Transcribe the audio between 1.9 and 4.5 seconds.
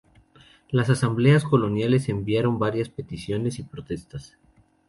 enviaron varias peticiones y protestas.